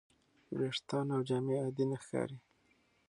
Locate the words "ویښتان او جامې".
0.57-1.55